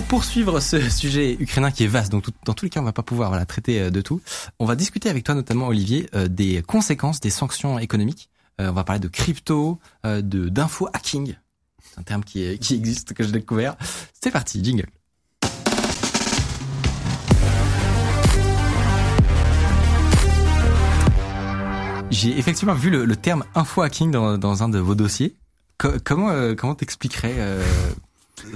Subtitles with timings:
[0.00, 2.92] Pour poursuivre ce sujet ukrainien qui est vaste, donc dans tous les cas on va
[2.94, 4.22] pas pouvoir voilà, traiter euh, de tout,
[4.58, 8.30] on va discuter avec toi notamment Olivier euh, des conséquences des sanctions économiques.
[8.62, 11.36] Euh, on va parler de crypto, de d'info hacking.
[11.82, 13.76] C'est un terme qui, existe que j'ai découvert.
[14.18, 14.86] C'est parti, jingle.
[22.10, 25.36] J'ai effectivement vu le, terme info hacking dans, un de vos dossiers.
[25.76, 27.36] Co- comment comment t'expliquerais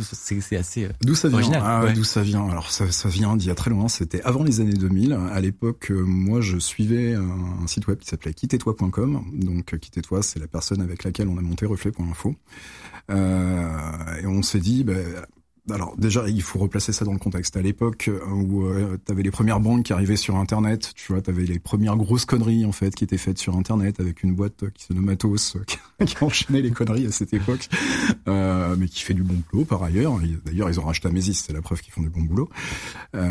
[0.00, 0.84] C'est assez.
[0.84, 1.92] euh, D'où ça vient Ah, ouais.
[1.92, 3.88] D'où ça vient Alors ça, ça vient d'il y a très loin.
[3.88, 5.12] C'était avant les années 2000.
[5.12, 9.24] À l'époque, euh, moi, je suivais un, site web qui s'appelait quittez-toi.com.
[9.34, 12.34] Donc euh, quittez-toi, c'est la personne avec laquelle on a monté Reflet.info.
[13.10, 15.04] Euh, et on s'est dit, ben,
[15.70, 17.56] alors déjà, il faut replacer ça dans le contexte.
[17.56, 18.68] À l'époque euh, où
[19.04, 21.96] tu avais les premières banques qui arrivaient sur Internet, tu vois, tu avais les premières
[21.96, 25.08] grosses conneries en fait qui étaient faites sur Internet avec une boîte qui se nomme
[25.08, 27.68] Atos, euh, qui enchaînait les conneries à cette époque,
[28.28, 30.18] euh, mais qui fait du bon boulot par ailleurs.
[30.44, 32.48] D'ailleurs, ils ont racheté Amesis, c'est la preuve qu'ils font du bon boulot.
[33.14, 33.30] Euh,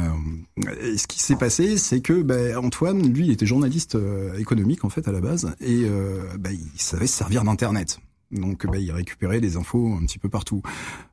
[0.98, 4.90] ce qui s'est passé, c'est que ben, Antoine, lui, il était journaliste euh, économique en
[4.90, 8.00] fait à la base, et euh, ben, il savait se servir d'Internet.
[8.34, 10.62] Donc, ben, il récupérait des infos un petit peu partout.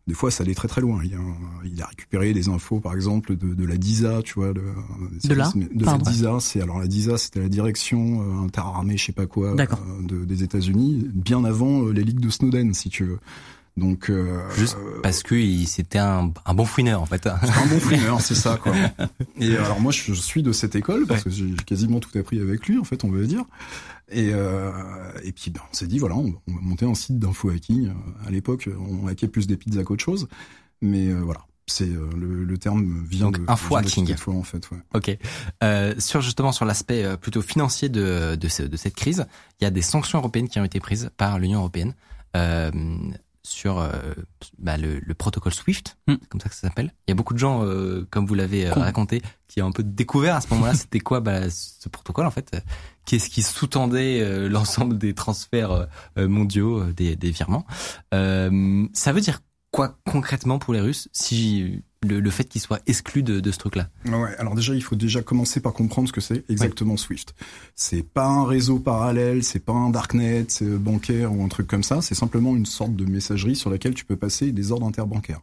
[0.07, 1.01] Des fois, ça allait très très loin.
[1.05, 1.19] Il a,
[1.65, 4.63] il a récupéré des infos, par exemple, de, de la DISA, tu vois, de,
[5.25, 5.99] De la de la.
[5.99, 6.39] DISA.
[6.41, 9.67] C'est alors la DISA, c'était la direction euh, interarmée, je sais pas quoi, euh,
[10.03, 13.19] de, des États-Unis, bien avant euh, les ligues de Snowden, si tu veux.
[13.77, 17.27] Donc, euh, Juste parce que c'était un, un bon fouineur en fait.
[17.27, 18.75] un bon fumeur, c'est ça, quoi.
[19.41, 22.67] Et alors moi, je suis de cette école parce que j'ai quasiment tout appris avec
[22.67, 23.45] lui, en fait, on veut dire.
[24.11, 24.73] Et euh,
[25.23, 27.89] et puis, ben, on s'est dit, voilà, on, on va monter un site d'info hacking.
[27.89, 28.69] Euh, À l'époque,
[29.03, 30.29] on hackait plus des pizzas qu'autre chose,
[30.83, 34.07] mais euh, voilà, c'est euh, le, le terme vient Donc, de info de hacking.
[34.09, 34.69] cette fois, en fait.
[34.73, 34.79] Ouais.
[34.95, 35.17] Ok.
[35.63, 39.27] Euh, sur justement sur l'aspect euh, plutôt financier de, de, ce- de cette crise,
[39.61, 41.95] il y a des sanctions européennes qui ont été prises par l'Union européenne
[42.37, 42.71] euh,
[43.51, 43.91] sur euh,
[44.59, 46.15] bah, le, le protocole SWIFT, Hmm.
[46.29, 46.95] comme ça que ça s'appelle.
[47.07, 48.81] Il y a beaucoup de gens, euh, comme vous l'avez euh, Con.
[48.81, 52.31] raconté, qui ont un peu découvert à ce moment-là c'était quoi bah, ce protocole en
[52.31, 52.57] fait.
[53.07, 57.67] Qu'est-ce qui sous-tendait l'ensemble des transferts mondiaux, des, des virements.
[58.15, 59.41] Euh, ça veut dire
[59.71, 63.59] quoi concrètement pour les Russes si le, le fait qu'ils soient exclus de, de ce
[63.59, 63.89] truc-là?
[64.07, 67.35] Ouais, alors déjà, il faut déjà commencer par comprendre ce que c'est exactement Swift.
[67.75, 71.83] C'est pas un réseau parallèle, c'est pas un darknet c'est bancaire ou un truc comme
[71.83, 75.41] ça, c'est simplement une sorte de messagerie sur laquelle tu peux passer des ordres interbancaires.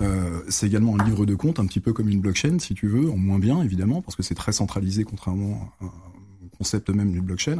[0.00, 2.88] Euh, c'est également un livre de compte, un petit peu comme une blockchain, si tu
[2.88, 7.22] veux, en moins bien, évidemment, parce que c'est très centralisé, contrairement au concept même d'une
[7.22, 7.58] blockchain.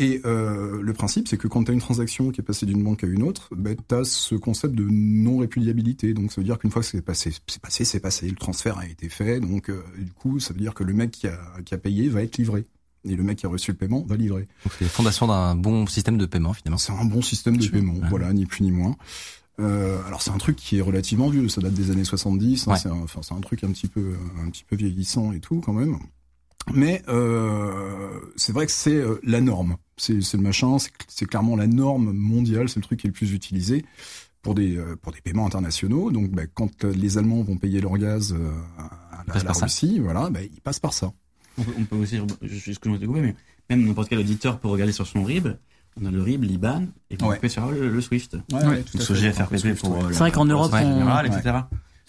[0.00, 2.84] Et euh, le principe, c'est que quand tu as une transaction qui est passée d'une
[2.84, 6.14] banque à une autre, ben, tu as ce concept de non-répudiabilité.
[6.14, 8.78] Donc ça veut dire qu'une fois que c'est passé, c'est passé, c'est passé, le transfert
[8.78, 9.40] a été fait.
[9.40, 12.08] Donc euh, du coup, ça veut dire que le mec qui a, qui a payé
[12.08, 12.64] va être livré.
[13.04, 14.46] Et le mec qui a reçu le paiement va livrer.
[14.64, 16.78] Donc c'est les fondations d'un bon système de paiement finalement.
[16.78, 18.08] C'est un bon système de paiement, ouais.
[18.08, 18.96] voilà, ni plus ni moins.
[19.60, 22.72] Euh, alors c'est un truc qui est relativement vieux, ça date des années 70, hein,
[22.72, 22.78] Ouais.
[22.78, 25.60] c'est un, enfin, c'est un truc un petit peu un petit peu vieillissant et tout
[25.60, 25.98] quand même.
[26.74, 30.76] Mais euh, c'est vrai que c'est euh, la norme, c'est le machin,
[31.08, 33.84] c'est clairement la norme mondiale, c'est le truc qui est le plus utilisé
[34.42, 36.10] pour des euh, pour des paiements internationaux.
[36.10, 39.56] Donc bah, quand les Allemands vont payer leur gaz euh, à, la- à la par
[39.56, 39.66] ça.
[39.66, 41.12] Russie, voilà, bah, ils passent par ça.
[41.58, 43.34] On peut, on peut aussi, je excuse-moi de couper, mais
[43.70, 45.48] même n'importe quel auditeur peut regarder sur son RIB.
[46.00, 47.36] On a le RIB, l'IBAN, et puis Ouais.
[47.36, 48.34] on peut faire le, le SWIFT.
[48.52, 49.96] Ouais, Donc ce GFRPP pour.
[49.96, 51.36] euh, C'est vrai qu'en Europe, la- on- générale, Ouais.
[51.36, 51.56] etc.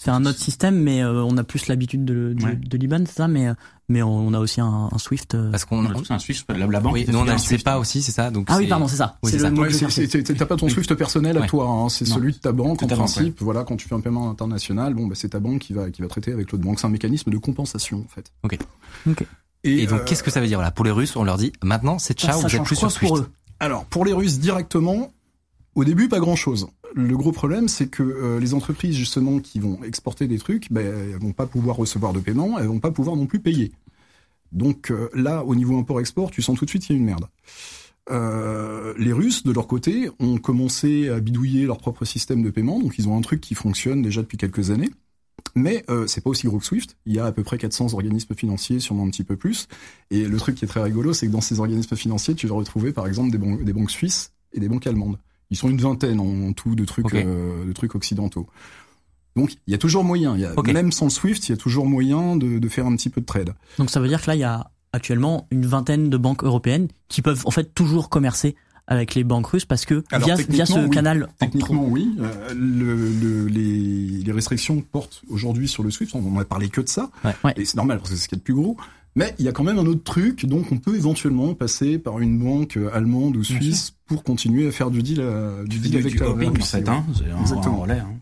[0.01, 2.55] C'est un autre système, mais euh, on a plus l'habitude de, de, Ouais.
[2.55, 3.53] de l'IBAN, c'est ça, mais, euh,
[3.89, 5.35] mais on a aussi un, un SWIFT.
[5.35, 5.51] euh.
[5.51, 6.93] Parce qu'on On a tous un SWIFT, la, la banque.
[6.93, 7.57] oui, nous on a un le SWIFT.
[7.59, 8.31] CEPA aussi, c'est ça.
[8.31, 9.17] Donc Ah oui, pardon, c'est ça.
[9.23, 11.47] Oui, Ouais, T'as pas ton Swift personnel à Ouais.
[11.47, 13.41] toi, hein, c'est celui de ta banque en ta banque, principe.
[13.41, 16.02] Voilà, quand tu fais un paiement international, bon, bah, c'est ta banque qui va qui
[16.02, 16.79] va traiter avec l'autre banque.
[16.79, 18.31] C'est un mécanisme de compensation en fait.
[18.43, 18.57] Ok.
[19.05, 19.25] Ok.
[19.66, 21.52] Et donc euh, qu'est-ce que ça veut dire voilà pour les Russes On leur dit
[21.61, 23.16] maintenant c'est ciao, vous êtes plus sur pour Swift.
[23.17, 23.28] eux?
[23.59, 25.11] Alors, pour les Russes directement,
[25.75, 26.67] au début, pas grand-chose.
[26.95, 30.85] Le gros problème, c'est que euh, les entreprises, justement, qui vont exporter des trucs, ben,
[30.85, 33.71] elles vont pas pouvoir recevoir de paiement, elles vont pas pouvoir non plus payer.
[34.51, 37.05] Donc euh, là, au niveau import-export, tu sens tout de suite qu'il y a une
[37.05, 37.27] merde.
[38.09, 42.79] Euh, les Russes, de leur côté, ont commencé à bidouiller leur propre système de paiement,
[42.79, 44.89] donc ils ont un truc qui fonctionne déjà depuis quelques années.
[45.55, 46.97] Mais euh, c'est pas aussi gros que Swift.
[47.05, 49.67] Il y a à peu près 400 organismes financiers, sûrement un petit peu plus.
[50.11, 52.55] Et le truc qui est très rigolo, c'est que dans ces organismes financiers, tu vas
[52.55, 55.17] retrouver par exemple des, ban- des banques suisses et des banques allemandes.
[55.51, 58.47] Ils sont une vingtaine en tout de trucs, euh, de trucs occidentaux.
[59.35, 61.53] Donc il y a toujours moyen, il y a, même sans le Swift, il y
[61.53, 63.53] a toujours moyen de, de faire un petit peu de trade.
[63.78, 66.87] Donc ça veut dire que là, il y a actuellement une vingtaine de banques européennes
[67.07, 68.55] qui peuvent en fait toujours commercer
[68.87, 70.90] avec les banques russes parce que Alors, via, via ce oui.
[70.90, 71.28] canal.
[71.37, 72.11] Techniquement, oui.
[72.19, 76.16] Euh, le, le- les, les restrictions portent aujourd'hui sur le Swift.
[76.16, 77.11] On en a parlé que de ça.
[77.43, 77.53] Ouais.
[77.55, 78.78] Et c'est normal parce que c'est ce qui est le plus gros.
[79.19, 80.45] Mais il y a quand même un autre truc.
[80.45, 84.71] Donc, on peut éventuellement passer par une banque euh, allemande ou suisse pour continuer à
[84.71, 86.57] faire du deal, euh, du deal avec du la, hopping, ouais.
[86.57, 86.63] hein.
[86.63, 87.79] C'est un, Exactement.
[87.79, 88.13] un relais, hein.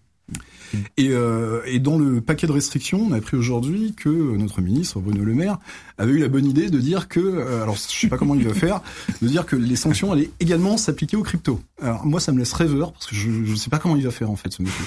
[0.97, 4.99] Et, euh, et dans le paquet de restrictions, on a appris aujourd'hui que notre ministre
[4.99, 5.59] Bruno Le Maire
[5.97, 8.47] avait eu la bonne idée de dire que, euh, alors je sais pas comment il
[8.47, 8.81] va faire,
[9.21, 11.61] de dire que les sanctions allaient également s'appliquer aux cryptos.
[11.81, 14.11] Alors moi, ça me laisse rêveur parce que je je sais pas comment il va
[14.11, 14.85] faire en fait ce monsieur.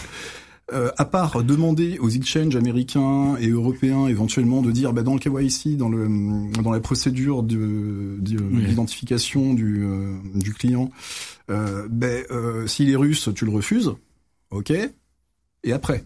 [0.73, 5.19] Euh, à part demander aux exchanges américains et européens éventuellement de dire bah, dans le
[5.19, 6.07] KYC, dans le
[6.63, 10.93] dans la procédure d'identification du euh, du client,
[11.51, 13.95] euh, ben euh, s'il est russe, tu le refuses,
[14.51, 14.73] ok.
[15.65, 16.05] Et après,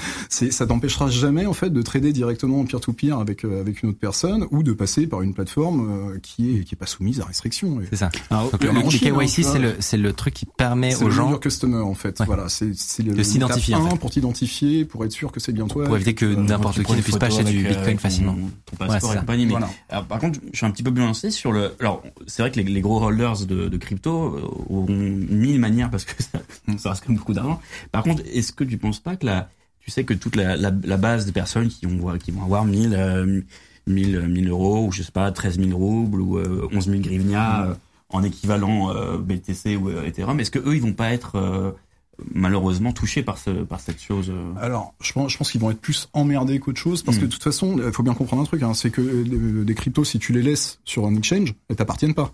[0.28, 3.98] ça t'empêchera jamais en fait de trader directement en peer-to-peer avec euh, avec une autre
[3.98, 7.24] personne ou de passer par une plateforme euh, qui est qui est pas soumise à
[7.24, 7.80] restriction.
[7.80, 8.10] Et C'est ça.
[8.30, 11.10] Alors, Donc le, Chine, hein, KYC, c'est le, c'est le truc qui permet aux le
[11.10, 12.18] gens, customer en fait.
[12.20, 12.26] Ouais.
[12.26, 13.98] Voilà, c'est c'est le De s'identifier, en fait.
[13.98, 15.84] pour t'identifier, pour être sûr que c'est bien toi.
[15.84, 18.36] pour éviter que Euh, n'importe qui ne puisse pas acheter du Bitcoin facilement.
[18.66, 19.46] Ton passeport et compagnie.
[19.46, 19.54] Mais
[20.08, 21.74] par contre, je suis un petit peu plus lancé sur le.
[21.80, 26.04] Alors, c'est vrai que les, les gros holders de, de crypto ont mille manières parce
[26.04, 26.40] que ça,
[26.78, 27.60] ça reste quand même beaucoup d'argent.
[27.90, 29.48] Par contre, est-ce que tu penses pas que la,
[29.82, 32.64] tu sais que toute la, la, la base des personnes qui ont qui vont avoir
[32.64, 33.40] 1000 euh,
[33.86, 37.64] 1000 1000 euros ou je sais pas 13 000 roubles ou euh, 11 000 grivnia
[37.66, 37.74] euh,
[38.10, 41.72] en équivalent euh, BTC ou euh, Ethereum, est-ce que eux ils vont pas être euh,
[42.32, 45.80] malheureusement touchés par ce par cette chose Alors, je pense, je pense qu'ils vont être
[45.80, 47.28] plus emmerdés qu'autre chose, parce que Mm.
[47.28, 50.18] de toute façon, il faut bien comprendre un truc, hein, c'est que des cryptos, si
[50.18, 52.32] tu les laisses sur un exchange, elles t'appartiennent pas.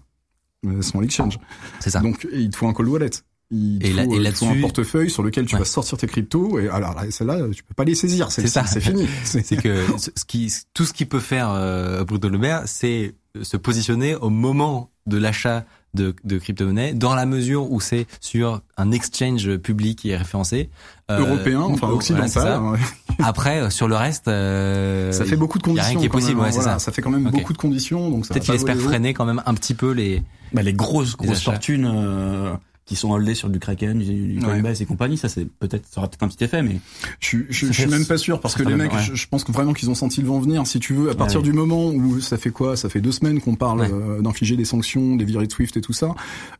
[0.66, 1.38] Elles sont à l'exchange.
[1.80, 2.00] C'est ça.
[2.00, 3.10] Donc, il te faut un cold wallet.
[3.50, 5.60] Il Et là- et euh, faut un portefeuille sur lequel tu Ouais.
[5.60, 8.30] vas sortir tes cryptos, et alors là, celle-là, tu peux pas les saisir.
[8.30, 8.64] C'est ça.
[8.66, 9.08] C'est fini.
[9.24, 13.14] C'est que ce ce qui, tout ce qu'il peut faire euh, Bruno Le Maire, c'est
[13.40, 15.64] se positionner au moment de l'achat
[15.94, 20.68] de, de crypto-monnaie, dans la mesure où c'est sur un exchange public qui est référencé.
[21.10, 22.60] euh, européen, enfin occidental.
[23.20, 25.90] Après, euh, sur le reste, euh, ça fait beaucoup de y a conditions.
[25.92, 26.84] rien qui est possible, même, ouais, c'est voilà, ça.
[26.86, 29.42] Ça fait quand même beaucoup de conditions, donc ça peut-être qu'il espère freiner quand même
[29.46, 30.22] un petit peu les.
[30.52, 32.52] bah, les grosses grosses fortunes euh,
[32.88, 34.44] qui sont holdées sur du Kraken, du, du Ouais.
[34.44, 36.80] Coinbase et compagnie, ça c'est peut-être ça aura peut-être un petit effet, mais
[37.20, 39.02] Je, je, je suis même pas sûr parce que les mecs, ouais.
[39.02, 40.66] je, je pense que vraiment qu'ils ont senti le vent venir.
[40.66, 41.44] Si tu veux, à partir Ouais.
[41.44, 44.64] du moment où ça fait quoi, ça fait deux semaines qu'on parle euh, d'infliger des
[44.64, 46.14] sanctions, des virées de Swift et tout ça.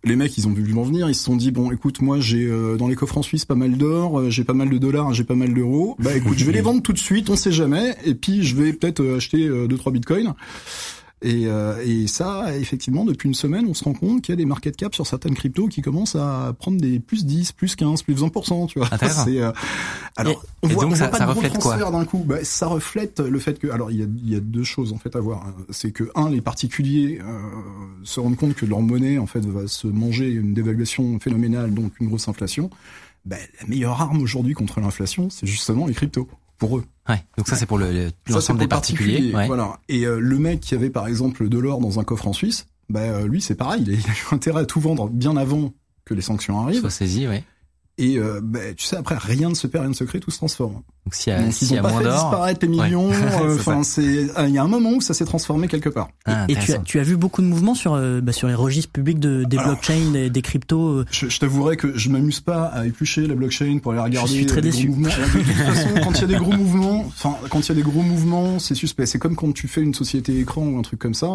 [0.04, 1.08] Les mecs, ils ont vu le vent venir.
[1.08, 3.54] Ils se sont dit bon, écoute, moi j'ai euh, dans les coffres en Suisse pas
[3.54, 5.96] mal d'or, euh, j'ai pas mal de dollars, j'ai pas mal d'euros.
[5.98, 7.96] Bah écoute, je vais les vendre tout de suite, on sait jamais.
[8.04, 10.34] Et puis je vais peut-être euh, acheter deux trois bitcoins.
[11.20, 14.37] Et, euh, et ça, effectivement, depuis une semaine, on se rend compte qu'il y a
[14.37, 18.03] des market caps sur certaines cryptos qui commencent à prendre des plus 10, plus 15,
[18.03, 18.88] plus 20%, tu vois.
[19.25, 19.50] C'est, euh,
[20.17, 22.05] alors, on et voit, donc on ça- voit pas ça de gros reflète quoi d'un
[22.05, 22.23] coup.
[22.25, 24.99] Bah, ça reflète le fait que, alors, il y a, y a deux choses, en
[24.99, 25.44] fait, à voir.
[25.70, 27.38] C'est que, un, les particuliers euh,
[28.05, 31.93] se rendent compte que leur monnaie, en fait, va se manger une dévaluation phénoménale, donc
[32.00, 32.70] une grosse inflation.
[33.25, 36.84] Bah, la meilleure arme aujourd'hui contre l'inflation, c'est justement les cryptos, pour eux.
[37.08, 37.25] Ouais.
[37.38, 39.12] Donc ça, c'est pour le- le- l'ensemble pour des le particuliers.
[39.12, 39.46] particulier, ouais.
[39.46, 39.78] Voilà.
[39.88, 42.66] Et euh, le mec qui avait par exemple de l'or dans un coffre en Suisse,
[42.90, 45.37] bah euh, lui c'est pareil, il a, il a eu intérêt à tout vendre bien
[45.37, 45.72] avant
[46.05, 46.81] que les sanctions arrivent.
[46.81, 47.44] Soit saisi, ouais.
[47.98, 50.31] Et euh, bah, tu sais après rien ne se perd, rien ne se crée, tout
[50.31, 50.74] se transforme.
[51.05, 52.69] Donc s'il y a, Donc, s'il ils y ont a pas moins fait disparaître les
[52.69, 53.08] millions.
[53.08, 53.17] Ouais.
[53.43, 54.02] euh, Enfin c'est,
[54.38, 56.08] euh, il y a un moment où ça s'est transformé quelque part.
[56.26, 58.55] Ah, Et tu as, tu as vu beaucoup de mouvements sur, euh, bah, sur les
[58.55, 61.05] registres publics de, des Alors- blockchains, des, des cryptos.
[61.10, 64.31] Je, je t'avouerai que je m'amuse pas à éplucher la blockchain pour aller regarder.
[64.32, 64.86] suis très les déçu.
[64.88, 65.08] gros mouvements.
[65.08, 67.74] De toute façon, quand il y a des gros mouvements, enfin quand il y a
[67.74, 69.06] des gros mouvements, c'est suspect.
[69.06, 71.28] C'est comme quand tu fais une société écran ou un truc comme ça.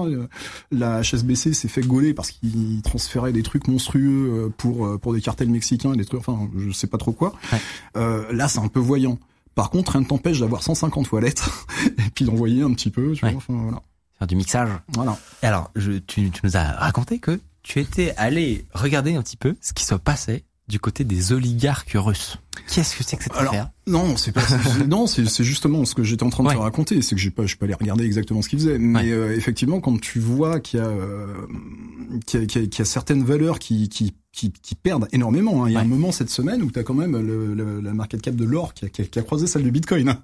[0.71, 5.49] La HSBC s'est fait gauler parce qu'ils transféraient des trucs monstrueux pour pour des cartels
[5.49, 7.33] mexicains, des trucs, enfin je sais pas trop quoi.
[7.51, 7.59] Ouais.
[7.97, 9.17] Euh, là, c'est un peu voyant.
[9.55, 11.43] Par contre, rien ne t'empêche d'avoir 150 toilettes
[11.97, 13.13] et puis d'envoyer un petit peu.
[13.13, 13.31] Tu Ouais.
[13.31, 13.81] vois, enfin, voilà.
[14.19, 14.69] Faire du mixage.
[14.89, 15.17] voilà.
[15.41, 19.37] Et alors, je, tu, tu nous as raconté que tu étais allé regarder un petit
[19.37, 22.37] peu ce qui se passait du côté des oligarques russes.
[22.73, 23.69] Qu'est-ce que c'est que cette Alors, affaire?
[23.85, 24.41] Non, c'est pas.
[24.87, 26.55] non, c'est c'est justement ce que j'étais en train de Ouais.
[26.55, 27.01] te raconter.
[27.01, 28.77] C'est que j'ai pas, je suis pas allé regarder exactement ce qu'ils faisaient.
[28.79, 29.11] Mais Ouais.
[29.11, 31.27] euh, effectivement, quand tu vois qu'il y a, euh,
[32.25, 35.63] qu'il y qu'il y a certaines valeurs qui, qui, qui, qui perdent énormément.
[35.63, 35.69] hein.
[35.69, 35.85] Il y a Ouais.
[35.85, 38.43] un moment cette semaine où tu as quand même le, le- la market cap de
[38.43, 40.09] l'or qui a, qui a- qui a croisé celle du Bitcoin.
[40.09, 40.19] hein.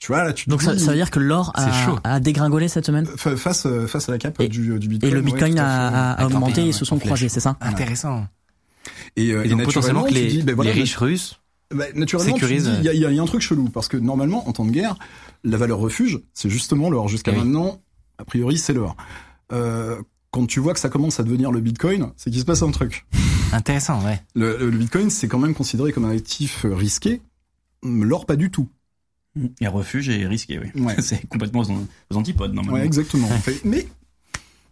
[0.00, 2.20] Tu vois là, tu te Donc ça, dis, ça veut dire que l'or a, a
[2.20, 5.12] dégringolé cette semaine fa- face euh, face à la cap Et- du, du et Bitcoin.
[5.12, 8.26] le ouais, Bitcoin à a, a- augmenté et se sont ouais, croisés, c'est ça Intéressant.
[9.16, 11.38] Et, euh, Et donc potentiellement naturellement, que les, dis, ben voilà, les riches russes,
[11.74, 14.46] Bah, naturellement, il y a, il y y a un truc chelou parce que normalement,
[14.48, 14.96] en temps de guerre,
[15.44, 17.08] la valeur refuge, c'est justement l'or.
[17.08, 17.42] Jusqu'à Eh oui.
[17.44, 17.80] maintenant,
[18.18, 18.96] a priori, c'est l'or.
[19.52, 20.00] Euh,
[20.34, 22.72] quand tu vois que ça commence à devenir le Bitcoin, c'est qu'il se passe un
[22.72, 23.06] truc.
[23.52, 24.20] Intéressant, ouais.
[24.34, 27.22] Le, le Bitcoin, c'est quand même considéré comme un actif risqué.
[27.84, 28.68] L'or, pas du tout.
[29.60, 30.82] Et refuge et risqué, oui.
[30.82, 30.96] Ouais.
[31.00, 31.62] c'est complètement
[32.10, 32.80] aux, antipodes, normalement.
[32.80, 33.28] Ouais, exactement.
[33.28, 33.64] En fait.
[33.64, 33.86] Mais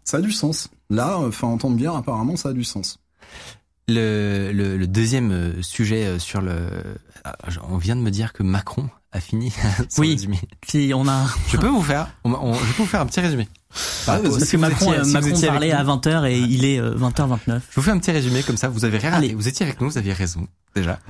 [0.02, 0.68] ça a du sens.
[0.90, 2.98] Là, enfin, entendre bien, apparemment, ça a du sens.
[3.86, 6.66] Le, le, le deuxième euh, sujet euh, sur le...
[7.22, 7.36] ah,
[7.70, 9.52] On vient de me dire que Macron a fini
[9.88, 10.12] son Oui.
[10.12, 10.40] résumé.
[10.66, 13.20] Si on a Je peux vous faire, on- on- je peux vous faire un petit
[13.20, 13.48] résumé.
[14.06, 16.64] Ah, si parce que vous Macron, étiez- euh, si Macron parlait à 20h et il
[16.64, 17.60] est euh, 20h29.
[17.70, 19.34] Je vous fais un petit résumé comme ça, vous avez rien Allez.
[19.34, 20.98] Vous étiez avec nous, vous aviez raison, déjà.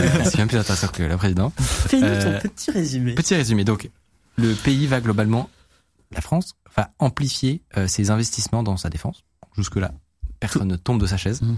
[0.00, 1.54] Euh, c'est bien plus intéressant que la présidente.
[1.60, 3.14] Fais-nous Euh, ton petit résumé.
[3.14, 3.64] Petit résumé.
[3.64, 3.90] Donc,
[4.36, 5.48] le pays va globalement,
[6.12, 9.22] la France, va amplifier euh, ses investissements dans sa défense.
[9.56, 9.92] Jusque-là,
[10.40, 11.42] personne ne tombe de sa chaise.
[11.42, 11.56] Mhm.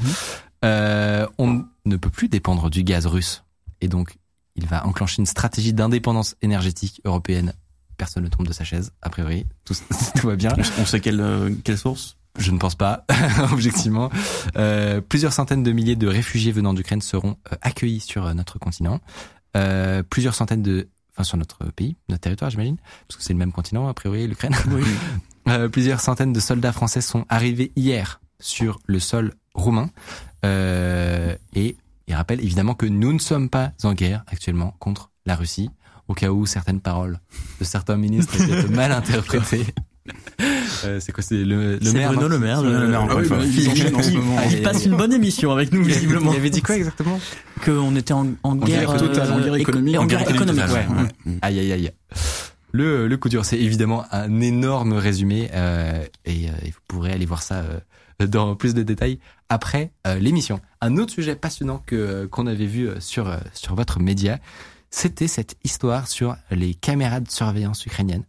[0.64, 3.44] Euh, on ne peut plus dépendre du gaz russe.
[3.80, 4.16] Et donc,
[4.56, 7.52] il va enclencher une stratégie d'indépendance énergétique européenne.
[7.96, 9.46] Personne ne tombe de sa chaise, a priori.
[9.64, 9.74] Tout,
[10.20, 10.52] tout va bien.
[10.78, 12.16] On, sait quelle, euh, quelle source?
[12.38, 13.04] Je ne pense pas,
[13.52, 14.10] objectivement.
[14.56, 18.58] Euh, plusieurs centaines de milliers de réfugiés venant d'Ukraine seront euh, accueillis sur euh, notre
[18.58, 19.00] continent.
[19.56, 22.76] Euh, plusieurs centaines de, enfin sur notre pays, notre territoire, j'imagine,
[23.08, 24.54] parce que c'est le même continent a priori, l'Ukraine.
[25.48, 29.90] Euh, plusieurs centaines de soldats français sont arrivés hier sur le sol roumain.
[30.44, 31.76] Euh, et
[32.08, 35.70] il rappelle évidemment que nous ne sommes pas en guerre actuellement contre la Russie,
[36.08, 37.18] au cas où certaines paroles
[37.60, 39.66] de certains ministres aient été mal interprétées.
[40.84, 42.58] Euh, c'est quoi C'est le, le C'est maire Bruno non Le Maire.
[42.62, 44.00] Bruno le- Le Maire, encore Ah oui, une fois.
[44.04, 44.36] bah.
[44.38, 46.32] Ah, Il passe une bonne émission avec nous, visiblement.
[46.32, 47.18] Il avait dit quoi exactement?
[47.64, 49.96] Qu'on était en, en guerre, guerre totale, en guerre éco- économique.
[49.98, 50.64] En, En guerre guerre économique.
[50.64, 51.02] totale, ouais.
[51.32, 51.38] ouais.
[51.42, 51.90] Aïe aïe aïe.
[52.76, 57.12] Le, le coup dur, c'est évidemment un énorme résumé euh, et, euh, et vous pourrez
[57.12, 57.64] aller voir ça
[58.20, 59.18] euh, dans plus de détails
[59.48, 60.60] après euh, l'émission.
[60.80, 64.38] Un autre sujet passionnant que qu'on avait vu euh, sur euh, sur votre média,
[64.90, 68.24] c'était cette histoire sur les caméras de surveillance ukrainiennes.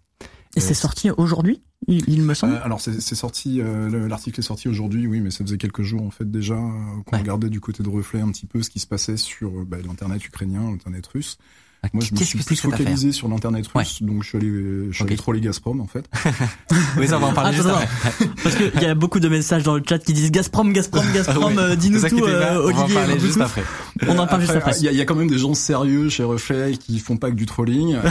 [0.55, 2.53] Et c'est sorti aujourd'hui, il, il me semble.
[2.53, 5.57] Euh, alors c'est c'est sorti, euh, le- l'article est sorti aujourd'hui, oui, mais ça faisait
[5.57, 7.21] quelques jours en fait déjà euh, qu'on Ouais.
[7.21, 9.77] regardait du côté de reflet un petit peu ce qui se passait sur euh, bah,
[9.85, 11.37] l'internet ukrainien, l'internet russe.
[11.84, 14.48] Ah, Moi, je me suis plus focalisé sur l'internet russe, donc je suis allé,
[14.89, 16.10] je suis allé troller Gazprom en fait.
[16.98, 18.25] Oui, ça on va en parler Attends, juste après.
[18.43, 21.43] Parce qu'il y a beaucoup de messages dans le chat qui disent Gazprom, Gazprom, Gazprom,
[21.43, 21.55] Ah oui.
[21.60, 22.96] euh, dis-nous tout, euh, on va en Olivier.
[22.96, 23.63] parler dis-nous juste après.
[24.07, 24.72] On en parle juste après.
[24.79, 27.17] Il y, a- il y a quand même des gens sérieux chez Reflet qui font
[27.17, 27.89] pas que du trolling.
[27.89, 28.10] Et, euh,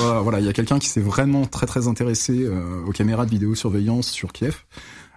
[0.00, 3.26] voilà, voilà, il y a quelqu'un qui s'est vraiment très très intéressé euh, aux caméras
[3.26, 4.54] de vidéosurveillance sur Kiev.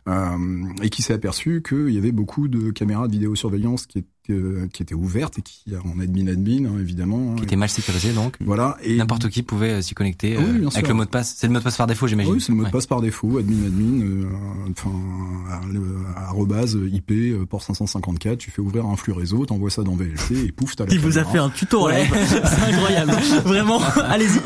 [0.10, 0.36] Euh,
[0.82, 4.68] et qui s'est aperçu qu'il y avait beaucoup de caméras de vidéosurveillance qui étaient, euh,
[4.72, 7.36] qui étaient ouvertes et qui en admin admin hein, évidemment.
[7.36, 8.36] Qui hein, était mal sécurisé donc.
[8.42, 10.88] voilà et N'importe qui pouvait euh, s'y connecter Oui, euh, bien avec sûr.
[10.90, 11.36] le mot de passe.
[11.38, 12.34] C'est le mot de passe par défaut, j'imagine.
[12.34, 12.72] Oui, c'est le mot de Ouais.
[12.72, 14.26] passe par défaut, admin admin, euh,
[14.72, 14.92] enfin,
[16.16, 17.14] arrobase IP
[17.50, 20.86] port 554, tu fais ouvrir un flux réseau, t'envoies ça dans VLC et pouf, t'as
[20.86, 22.08] la Il vous a fait un tuto Ouais.
[22.28, 23.12] C'est incroyable.
[23.46, 24.38] Vraiment, allez-y.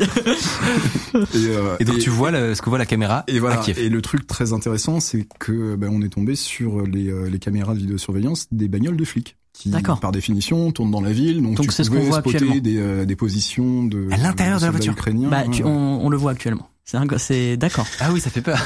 [1.14, 3.60] Et, euh, Et donc et- tu vois le- ce que voit la caméra Et voilà.
[3.60, 3.78] à Kiev.
[3.78, 7.74] Et le truc très intéressant, c'est que ben, on est tombé sur les, les caméras
[7.74, 9.36] de vidéosurveillance des bagnoles de flics.
[9.58, 10.00] Qui, D'accord.
[10.00, 11.40] par définition, tournent dans la ville.
[11.42, 12.56] Donc, Donc tu c'est ce qu'on voit actuellement.
[12.56, 14.94] des, euh, des positions de À l'intérieur de la voiture.
[15.30, 15.70] Bah, tu- Ouais.
[15.70, 16.68] on, on le voit actuellement.
[16.84, 17.86] C'est un- c'est d'accord.
[17.98, 18.60] Ah oui, ça fait peur.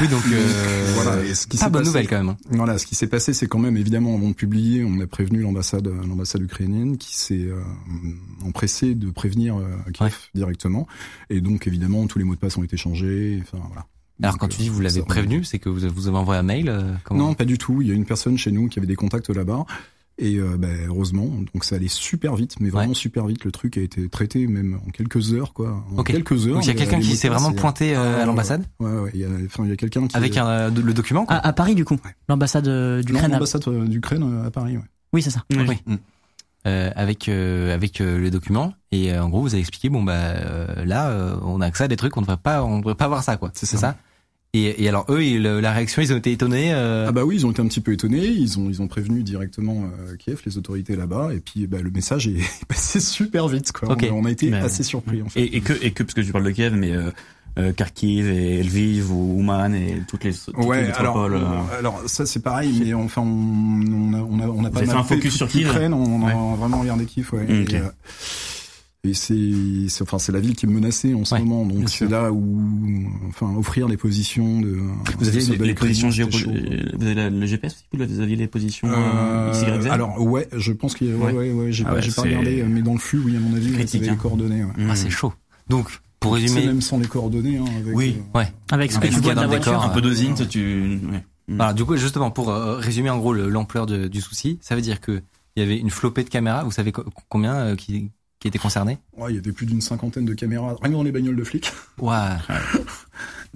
[0.00, 2.28] oui, donc euh, Voilà, et ce qui pas bonne passé- nouvelle quand même.
[2.30, 2.36] hein.
[2.50, 5.40] Voilà, ce qui s'est passé, c'est quand même évidemment avant de publier, on a prévenu
[5.42, 7.62] l'ambassade, l'ambassade ukrainienne qui s'est euh,
[8.44, 10.86] empressée de prévenir euh, Kiev directement.
[11.30, 13.40] Et donc évidemment, tous les mots de passe ont été changés.
[13.42, 13.86] Enfin voilà.
[14.22, 16.44] Alors quand tu dis euh, vous l'avez prévenu, c'est que vous vous avez envoyé un
[16.44, 17.80] mail euh, comment Non, pas du tout.
[17.82, 19.64] Il y a une personne chez nous qui avait des contacts là-bas.
[20.18, 22.94] Et euh, ben, heureusement, donc ça allait super vite, mais vraiment Ouais.
[22.94, 23.44] super vite.
[23.44, 25.82] Le truc a été traité même en quelques heures, quoi.
[25.96, 26.54] En quelques heures.
[26.54, 28.92] Donc il y a les- quelqu'un qui s'est vraiment pointé euh, à Ouais, l'ambassade Ouais,
[28.92, 29.10] ouais.
[29.14, 31.36] Il y a, enfin, il y a quelqu'un qui avec un, euh, le document quoi.
[31.36, 31.94] À, à Paris, du coup.
[31.94, 32.14] Ouais.
[32.28, 33.30] L'ambassade euh, d'Ukraine.
[33.32, 34.76] à- l'ambassade euh, d'Ukraine euh, à Paris.
[34.76, 34.84] Ouais.
[35.14, 35.44] Oui, c'est ça.
[35.50, 35.64] Oui.
[35.68, 35.76] Oui.
[35.86, 35.96] Mm.
[36.68, 40.04] Euh, avec euh, avec euh, le document et euh, en gros vous avez expliqué bon
[40.04, 42.94] bah euh, là euh, on a accès à des trucs on devrait pas on devrait
[42.94, 43.50] pas voir ça quoi.
[43.52, 43.96] C'est C'est ça?
[44.54, 46.74] Et, et alors eux ils- la réaction ils ont été étonnés.
[46.74, 48.26] euh, Ah bah oui, ils ont été un petit peu étonnés.
[48.26, 51.90] Ils ont ils ont prévenu directement euh, Kiev, les autorités là-bas, et puis bah, le
[51.90, 52.36] message est
[52.68, 53.72] passé super vite.
[53.72, 53.90] Quoi.
[53.92, 54.06] Ok.
[54.10, 55.40] On, a- on a été Mais- assez surpris en fait.
[55.40, 57.10] Et, et que, et que, parce que tu parles de Kiev, mais euh,
[57.58, 61.38] euh, Kharkiv et Lviv ou Ouman et toutes les, toutes les Ouais, alors, euh,
[61.78, 64.88] alors ça c'est pareil, mais enfin on, on a on a on a pas mal
[64.90, 66.32] fait un focus sur Kiev l'Ukraine, on, Ouais.
[66.32, 67.44] a vraiment regardé Kiev, ouais.
[67.62, 67.72] Ok.
[67.72, 67.88] Et, euh,
[69.04, 69.34] et c'est
[69.88, 72.30] c'est- enfin c'est la ville qui est menacée en ce Ouais, moment, donc c'est là
[72.30, 72.62] où
[73.28, 74.78] enfin offrir les positions de
[75.18, 76.44] Vous avez de les, les positions géopolitiques.
[76.44, 76.96] chaud.
[76.98, 80.46] Vous avez la- le GPS aussi Vous aviez les positions euh, Euh, XYZ alors ouais,
[80.56, 81.32] je pense qu'il y a, ouais, Ouais.
[81.32, 83.36] ouais, ouais, j'ai Ah pas, ouais, j'ai pas c'est regardé, mais dans le flux, oui,
[83.36, 84.12] à mon avis, vous critique, avez hein.
[84.12, 84.64] les coordonnées.
[84.64, 84.84] Ouais.
[84.84, 84.88] Mm.
[84.90, 85.32] Ah c'est chaud.
[85.68, 85.88] Donc
[86.20, 87.58] pour C'est résumer même sans les coordonnées.
[87.58, 88.18] Hein, avec, Oui.
[88.36, 88.52] euh, ouais.
[88.70, 89.72] Avec ce que tu ce qu'il y vois de dans le voiture.
[89.72, 91.00] décor, un peu d'osine, tu.
[91.10, 91.24] Ouais.
[91.48, 91.60] Mm.
[91.60, 94.76] Alors du coup justement pour euh, résumer en gros le- l'ampleur de- du souci, ça
[94.76, 95.20] veut dire que
[95.56, 96.62] il y avait une flopée de caméras.
[96.62, 98.10] Vous savez co- combien euh, qui
[98.42, 101.02] qui étaient concernés Ouais, il y avait plus d'une cinquantaine de caméras, rien que dans
[101.04, 101.70] les bagnoles de flics.
[101.98, 102.16] Ouais.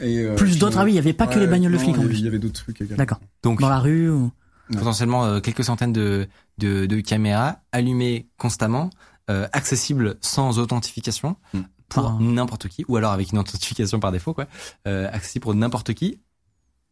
[0.00, 1.78] Et, euh, Plus d'autres, euh, ah oui, il y avait pas que les bagnoles de
[1.78, 2.19] flics en il y avait- plus.
[2.21, 2.97] Il y avait d'autres trucs également.
[2.99, 3.21] D'accord.
[3.43, 4.31] Donc Dans la rue ou...
[4.73, 6.28] potentiellement euh, quelques centaines de,
[6.59, 8.90] de, de caméras allumées constamment,
[9.31, 11.62] euh, accessibles sans authentification Hmm.
[11.88, 14.47] pour n'importe qui, ou alors avec une authentification par défaut, quoi,
[14.87, 16.21] euh, accessible pour n'importe qui.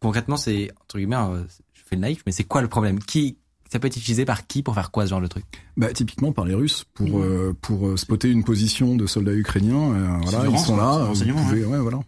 [0.00, 2.98] Concrètement, c'est entre guillemets, euh, je fais le naïf, mais c'est quoi le problème?
[3.00, 3.38] Qui
[3.72, 5.44] ça peut être utilisé par qui pour faire quoi ce genre de truc?
[5.76, 7.22] Bah, typiquement par les Russes pour Mmh.
[7.22, 9.92] euh, pour euh, spotter une position de soldats ukrainiens.
[9.94, 10.92] euh, voilà, ils sont là.
[10.96, 11.98] du vous renseignement, pouvez- ouais, voilà.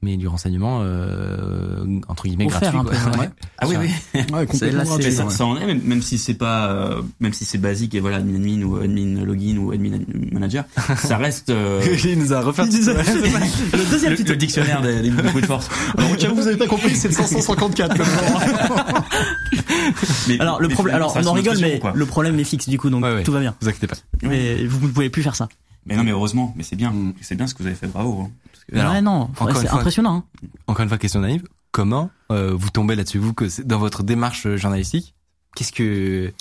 [0.00, 2.78] Mais du renseignement euh, entre guillemets Offert gratuit.
[2.78, 2.92] un quoi.
[3.12, 3.28] peu, Ouais.
[3.58, 4.20] Ah oui, oui.
[4.32, 5.30] Ouais, complètement là, gratuit, ça, ouais.
[5.32, 8.18] ça en est, même, même si c'est pas, euh, même si c'est basique et voilà,
[8.18, 9.98] admin admin ou admin login ou admin
[10.30, 10.64] manager,
[10.98, 14.30] ça reste euh, Il nous a refait le deuxième le, tuto.
[14.30, 15.68] le dictionnaire des, des brutes de force.
[15.96, 18.06] Alors, au cas où vous avez pas compris, c'est le 554 comme.
[20.28, 21.92] Mais- Alors le problème, alors on en rigole, mais quoi.
[21.94, 23.22] le problème est fixe du coup, donc Ouais, ouais.
[23.22, 23.54] tout va bien.
[23.60, 23.96] Vous inquiétez pas.
[24.22, 25.48] Mais vous ne pouvez plus faire ça.
[25.86, 27.14] Mais non, mais heureusement, mais c'est bien, Mm.
[27.22, 28.20] c'est bien ce que vous avez fait, bravo.
[28.22, 28.30] hein.
[28.52, 30.16] Parce que- alors, ouais, non, encore c'est une fois- impressionnant.
[30.42, 30.48] hein.
[30.66, 31.44] Encore une fois, question naïve.
[31.72, 35.14] Comment euh, vous tombez là-dessus Vous, que c'est- dans votre démarche euh, journalistique,
[35.56, 36.32] qu'est-ce que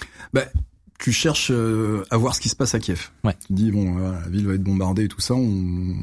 [0.99, 3.09] tu cherches euh, à voir ce qui se passe à Kiev.
[3.23, 3.35] Ouais.
[3.45, 5.35] Tu dis bon, voilà, la ville va être bombardée et tout ça.
[5.35, 5.95] On...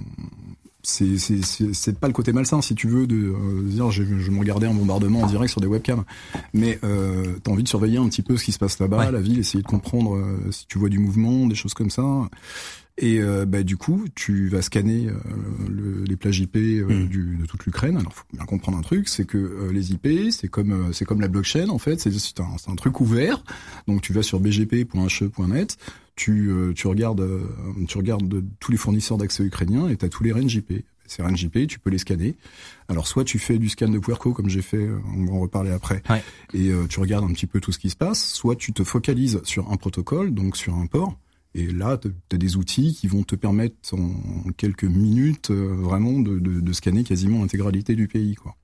[0.87, 4.67] C'est pas le côté malsain si tu veux de euh, dire je, je me regarder
[4.67, 6.05] un bombardement en direct sur des webcams,
[6.53, 9.11] mais euh, t'as envie de surveiller un petit peu ce qui se passe là-bas, Ouais.
[9.13, 12.03] la ville, essayer de comprendre euh, si tu vois du mouvement, des choses comme ça.
[12.97, 15.15] Et euh, bah, du coup, tu vas scanner euh,
[15.69, 17.09] le- les plages IP euh, Mm.
[17.09, 17.97] du, de toute l'Ukraine.
[17.97, 21.05] Alors, faut bien comprendre un truc, c'est que euh, les IP, c'est comme euh, c'est
[21.05, 21.99] comme la blockchain en fait.
[21.99, 23.43] C'est c'est un, un truc ouvert.
[23.89, 25.77] Donc, tu vas sur bgp.he.net,
[26.17, 27.43] tu euh, tu regardes euh,
[27.89, 30.85] tu regardes de- tous les fournisseurs d'accès ukrainiens et t'as tous les ranges IP.
[31.07, 32.35] Ces ranges IP, tu peux les scanner.
[32.89, 35.71] Alors, soit tu fais du scan de Puerco comme j'ai fait, on va en reparler
[35.71, 36.23] après, Ouais.
[36.55, 38.25] et euh, tu regardes un petit peu tout ce qui se passe.
[38.33, 41.19] Soit tu te focalises sur un protocole, donc sur un port.
[41.55, 46.19] Et là, tu as des outils qui vont te permettre en quelques minutes euh, vraiment
[46.19, 48.35] de, de, de scanner quasiment l'intégralité du pays.
[48.35, 48.57] Quoi.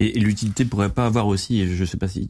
[0.00, 2.28] Et, et l'utilité pourrait pas avoir aussi, et je sais pas si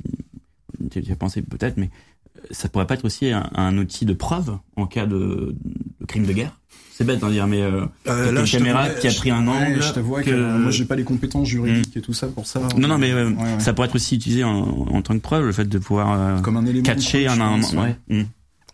[0.91, 1.91] tu y as pensé peut-être, mais
[2.39, 5.55] euh, ça pourrait pas être aussi un, un outil de preuve en cas de,
[6.01, 6.57] de crime de guerre?
[6.93, 9.47] C'est bête d'en dire, mais euh, Euh, là, une caméra t'avouerais- qui a pris un
[9.47, 9.83] ouais, angle.
[9.83, 12.47] je t'avoue que, que- euh, moi j'ai pas les compétences juridiques et tout ça pour
[12.47, 12.61] ça.
[12.77, 13.61] non, non, mais euh, Ouais, ouais.
[13.61, 16.41] ça pourrait être aussi utilisé en, en tant que preuve, le fait de pouvoir euh,
[16.41, 16.83] comme un élément.
[16.85, 17.97] catcher un, un, ouais.
[18.09, 18.23] Mm.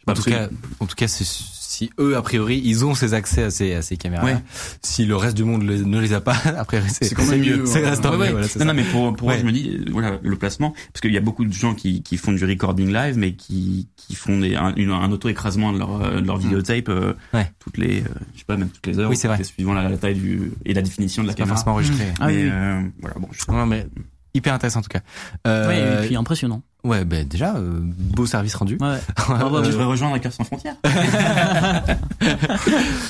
[0.07, 0.49] En tout cas,
[0.81, 1.25] en tout cas, c'est-
[1.69, 4.37] si eux a priori ils ont ces accès à ces, à ces caméras, Ouais.
[4.83, 7.27] si le reste du monde les- ne les a pas, a priori c'est C'est quand
[7.27, 7.71] même mieux, ouais.
[7.71, 8.31] Ouais, mieux, ouais.
[8.31, 9.35] voilà, c'est non, mais pour, pour Ouais.
[9.35, 11.75] moi, je me dis, euh, voilà, le placement, parce qu'il y a beaucoup de gens
[11.75, 16.03] qui, qui font du recording live, mais qui, qui font des, un, auto-écrasement de leur,
[16.03, 17.51] euh, de leur vidéotape, euh, Ouais.
[17.59, 19.11] toutes les, euh, je sais pas, même toutes les heures.
[19.11, 19.43] Oui, c'est vrai.
[19.45, 21.57] Suivant la, la taille du, et la définition de la C'est pas caméra.
[21.57, 22.07] forcément enregistré.
[22.21, 22.49] Ah oui, Mais, oui.
[22.53, 23.87] euh, voilà, bon, je Non, mais
[24.35, 25.01] hyper intéressant en tout cas.
[25.45, 26.63] Ouais, Euh, et puis impressionnant.
[26.87, 28.79] Ouais, ben déjà euh, beau service rendu.
[28.81, 28.99] Ouais.
[29.31, 30.77] Euh, bah, je devrais rejoindre la Cars sans frontières.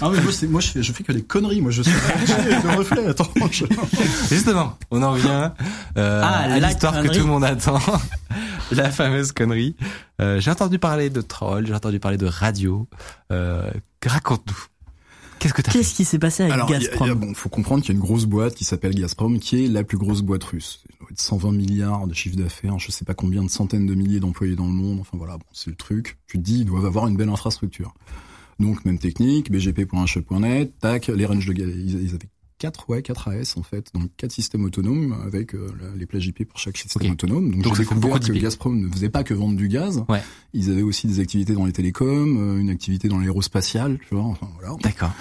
[0.00, 1.60] Ah mais moi, je, fais, je fais que des conneries.
[1.60, 1.92] Moi je suis
[2.64, 3.06] le reflet.
[3.06, 3.28] Attends.
[3.50, 3.64] je-
[4.28, 5.54] Justement, on en vient
[5.96, 7.78] euh, Ah, à la l'histoire que tout le monde attend,
[8.72, 9.76] la fameuse connerie.
[10.20, 12.88] Euh, j'ai entendu parler de troll, j'ai entendu parler de radio.
[13.32, 13.70] Euh,
[14.04, 14.56] Raconte-nous.
[15.38, 16.86] Qu'est-ce que t'as fait Qu'est-ce qui s'est passé avec Alors, il y a- il y
[16.86, 17.14] a- Gazprom?
[17.14, 19.82] bon, faut comprendre qu'il y a une grosse boîte qui s'appelle Gazprom, qui est la
[19.84, 20.82] plus grosse boîte russe.
[21.10, 24.56] Être 120 milliards de chiffre d'affaires, je sais pas combien de centaines de milliers d'employés
[24.56, 25.00] dans le monde.
[25.00, 26.18] Enfin voilà, bon, c'est le truc.
[26.26, 27.94] Tu te dis, ils doivent avoir une belle infrastructure.
[28.58, 33.56] Donc même technique, bgp.he.net, tac, les ranges de ils, ils avaient quatre, ouais, quatre AS
[33.56, 37.50] en fait, donc quatre systèmes autonomes avec euh, les plages IP pour chaque système autonome.
[37.50, 38.32] Donc, Donc, j'ai découvert que.
[38.32, 40.04] Gazprom ne faisait pas que vendre du gaz.
[40.08, 40.22] Ouais.
[40.52, 44.24] Ils avaient aussi des activités dans les télécoms, euh, une activité dans l'aérospatial, tu vois.
[44.24, 44.74] Enfin voilà.
[44.82, 45.12] D'accord.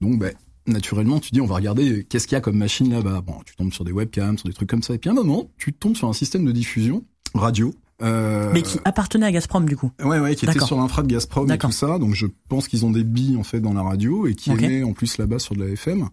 [0.00, 0.34] Donc, ben,
[0.66, 3.20] naturellement, tu dis, on va regarder qu'est-ce qu'il y a comme machine là-bas.
[3.20, 4.94] Bon, tu tombes sur des webcams, sur des trucs comme ça.
[4.94, 7.74] Et puis, à un moment, tu tombes sur un système de diffusion radio.
[8.02, 9.92] Euh, Mais qui appartenait à Gazprom du coup.
[10.02, 11.98] Ouais, ouais, qui était sur l'infra de Gazprom et tout ça.
[11.98, 14.62] Donc, je pense qu'ils ont des billes, en fait, dans la radio et qui Ok.
[14.62, 16.08] émet en plus là-bas sur de la FM.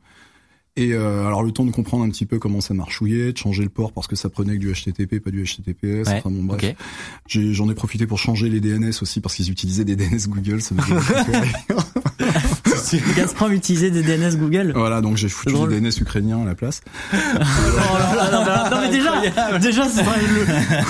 [0.76, 3.64] Et euh, alors le temps de comprendre un petit peu comment ça marchouillait, de changer
[3.64, 6.08] le port parce que ça prenait que du HTTP, pas du HTTPS.
[6.08, 6.64] Ouais, Enfin bon bref.
[6.64, 6.76] ok.
[7.28, 10.62] J'ai- J'en ai, profité pour changer les DNS aussi parce qu'ils utilisaient des DNS Google.
[10.62, 10.76] Ça
[13.16, 14.74] Gazprom utilisait des DNS Google.
[14.76, 16.82] voilà, donc j'ai foutu des DNS ukrainiens à la place.
[17.14, 20.46] Oh là là, non, mais- non, mais déjà, déjà c'est vrai, le,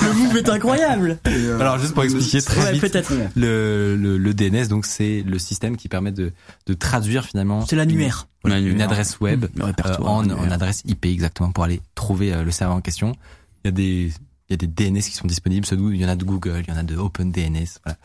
[0.06, 1.18] le move est incroyable.
[1.26, 2.98] Euh, Alors juste pour expliquer très Ouais, vite,
[3.36, 6.32] le, le, le DNS donc c'est le système qui permet de,
[6.66, 8.26] de traduire finalement C'est l'annuaire.
[8.44, 12.76] une, une adresse web euh, en, adresse IP exactement pour aller trouver euh, le serveur
[12.76, 13.14] en question.
[13.64, 14.12] Il y a des
[14.48, 16.72] il y a des DNS qui sont disponibles, il y en a de Google, il
[16.72, 17.98] y en a de OpenDNS, voilà.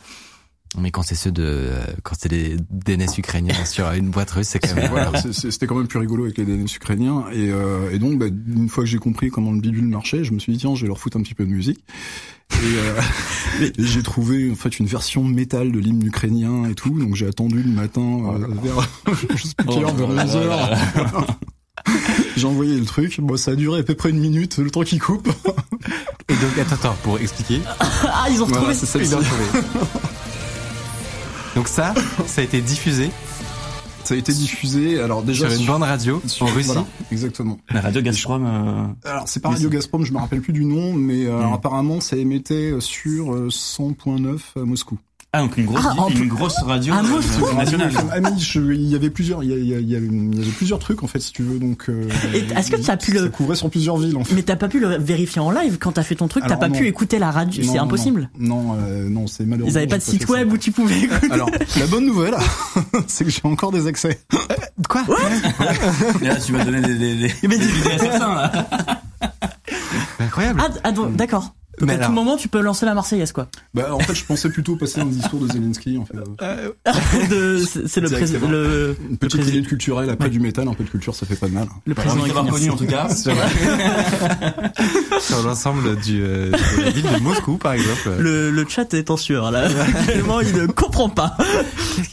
[0.78, 4.48] Mais quand c'est ceux de, euh, quand c'est des DNS ukrainiens sur une boîte russe,
[4.50, 4.90] c'est quand même.
[4.90, 7.26] Voilà, c'était quand même plus rigolo avec les DNS ukrainiens.
[7.32, 10.34] Et, euh, et donc, bah, une fois que j'ai compris comment le bidule marchait, je
[10.34, 11.80] me suis dit tiens, je vais leur foutre un petit peu de musique.
[12.54, 13.02] Et, euh,
[13.62, 16.98] et j'ai trouvé en fait une version métal de l'hymne ukrainien et tout.
[16.98, 18.90] Donc j'ai attendu le matin euh, vers
[19.36, 20.70] je sais plus quelle heure, vers 11 heures.
[22.36, 23.20] J'ai envoyé le truc.
[23.22, 25.30] Bon, ça a duré à peu près une minute, le temps qu'il coupe.
[26.28, 27.62] Et donc, attends, attends, pour expliquer.
[27.80, 28.60] Ah, ils ont retrouvé.
[28.60, 29.00] Voilà, c'est ça.
[29.00, 29.44] Ils ont retrouvé.
[31.56, 31.94] Donc ça,
[32.28, 33.10] ça a été diffusé
[34.04, 35.00] Ça a été diffusé.
[35.02, 36.68] Alors déjà sur une bande radio sur- en Russie.
[36.68, 37.58] voilà, exactement.
[37.72, 38.46] La radio Gazprom.
[38.46, 41.54] euh, Alors c'est pas Radio Gazprom, je me rappelle plus du nom, mais euh, Mm.
[41.54, 44.98] apparemment ça émettait sur euh, 100.9 à Moscou.
[45.36, 47.92] Ah, donc une grosse, Ah, en une plus- grosse radio Ah, euh, nationale.
[48.12, 48.18] Ah
[48.56, 50.08] il y avait plusieurs, il y, a- il y a- il y avait
[50.58, 51.90] plusieurs trucs en fait si tu veux donc.
[51.90, 54.34] euh, Et est-ce que t'as pu ça le- couvrait sur plusieurs villes en fait.
[54.36, 56.70] Mais t'as pas pu le vérifier en live quand t'as fait ton truc, t'as pas
[56.70, 56.76] non.
[56.78, 58.30] pu écouter la radio, c'est impossible.
[58.40, 59.70] Non, non, euh, non, c'est malheureux.
[59.70, 61.32] Ils avaient pas de site web où tu pouvais écouter.
[61.32, 62.36] Alors la bonne nouvelle,
[63.08, 64.20] c'est que j'ai encore des accès.
[64.90, 65.04] Quoi
[66.22, 68.52] là, tu vas donner des, des, des, Mais des dis- idées à certains, là.
[70.20, 70.62] Incroyable.
[70.64, 71.54] Ah, ah, d'accord.
[71.80, 73.48] Donc Mais à alors- tout moment, tu peux lancer la Marseillaise, quoi.
[73.74, 76.16] Bah en fait je pensais plutôt passer un discours de Zelensky en fait.
[77.30, 78.50] De- C'est c'est le, prés- Directement.
[78.52, 81.26] le, Une le petite président- minute culturelle, après du métal, un peu de culture, ça
[81.26, 81.68] fait pas de mal.
[81.86, 82.74] le Ravi président de t'avoir connu, ukrainien.
[82.74, 85.20] en tout cas.
[85.20, 88.10] Sur l'ensemble du euh, de la ville de Moscou, par exemple.
[88.20, 89.68] Le, le chat est en sueur, là.
[89.96, 91.36] Actuellement, il ne comprend pas.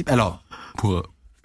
[0.07, 0.43] Alors,
[0.77, 1.03] pour euh,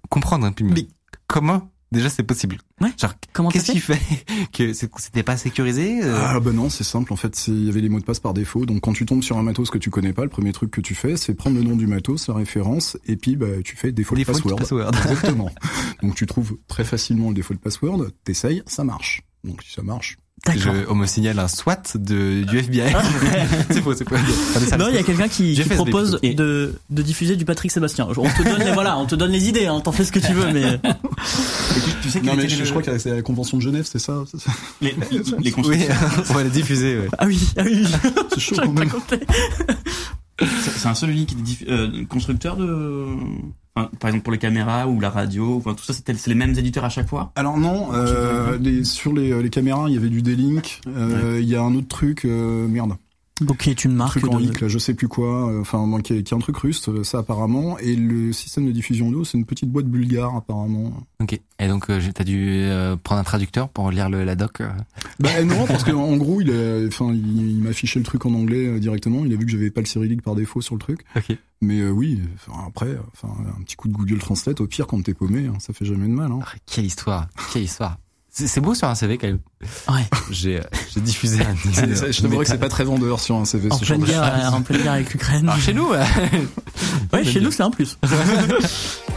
[0.10, 0.88] comprendre un peu mieux, Mais-
[1.27, 2.89] comment déjà c'est possible Ouais.
[3.00, 4.00] Genre, Comment qu'est-ce qui fait?
[4.54, 7.69] que c'était pas sécurisé euh, Ah bah non, c'est simple en fait, c'est- il y
[7.69, 8.65] avait les mots de passe par défaut.
[8.65, 10.82] Donc quand tu tombes sur un matos que tu connais pas, le premier truc que
[10.82, 13.91] tu fais, c'est prendre le nom du matos, la référence, et puis bah tu fais
[13.91, 14.56] default, Default password.
[14.58, 14.91] password.
[15.10, 15.52] Exactement.
[16.04, 19.21] Donc tu trouves très facilement le default password, t'essayes, ça marche.
[19.43, 20.17] Donc si ça marche.
[20.56, 22.93] Je, on me signale un SWAT de, du FBI.
[23.71, 24.15] c'est faux, c'est faux.
[24.78, 28.08] Non, il y a quelqu'un qui, qui propose de, de diffuser du Patrick Sébastien.
[28.08, 30.19] On te donne les, voilà, on te donne les idées, hein, t'en fais ce que
[30.19, 30.80] tu veux, mais
[32.01, 34.23] tu, sais Non mais était je, crois que c'est la convention de Genève, c'est ça
[34.81, 35.85] les, les, les Oui,
[36.29, 36.99] on va le diffuser.
[36.99, 37.07] Ouais.
[37.17, 37.85] ah oui, ah oui,
[38.33, 38.89] c'est chaud quand même.
[40.39, 41.35] C'est un seul unique
[41.67, 43.07] euh, constructeur de,
[43.75, 46.51] enfin, par exemple pour les caméras ou la radio, enfin tout ça, c'est les mêmes
[46.57, 47.31] éditeurs à chaque fois?
[47.35, 50.81] Alors non, euh, les, sur les, les caméras, il y avait du D-Link.
[50.87, 52.93] euh, Il y a un autre truc, euh, merde,
[53.41, 54.45] Donc, qui est une un marque truc en de...
[54.45, 55.52] hic, là, je sais plus quoi.
[55.52, 57.78] euh, Enfin, qui, est, qui est un truc russe, euh, ça apparemment.
[57.80, 60.91] Et le système de diffusion audio, c'est une petite boîte bulgare apparemment.
[61.21, 61.39] Ok.
[61.60, 64.62] Et donc, euh, t'as dû euh, prendre un traducteur pour lire le, la doc.
[65.19, 68.26] Bah non, parce que en gros, il, a- enfin, il, il m'a affiché le truc
[68.26, 69.23] en anglais euh, directement.
[69.26, 71.02] Il a vu que j'avais pas le cyrillique par défaut sur le truc.
[71.15, 71.36] Ok.
[71.62, 75.02] Mais euh, oui, enfin, après, enfin, un petit coup de Google Translate, au pire, quand
[75.04, 76.32] t'es paumé, hein, ça fait jamais de mal.
[76.32, 76.39] Hein.
[76.43, 77.97] Ah, quelle histoire, quelle histoire.
[78.45, 79.39] C'est beau sur un CV quand même.
[79.89, 80.06] Ouais.
[80.30, 81.56] J'ai euh, j'ai diffusé un.
[82.12, 83.71] je t'avouerais que c'est pas très vendeur sur un CV.
[83.71, 84.54] En ce pleine de guerre, choses.
[84.54, 85.50] en pleine guerre avec l'Ukraine.
[85.50, 85.91] Alors chez nous.
[85.91, 86.04] euh,
[87.13, 87.97] Ouais, chez nous, c'est un plus.